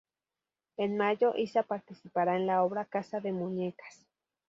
En 0.77 0.97
mayo, 0.97 1.35
Iza 1.37 1.61
participará 1.61 2.35
en 2.35 2.47
la 2.47 2.63
obra 2.63 2.85
"Casa 2.85 3.19
de 3.19 3.31
muñecas". 3.31 4.07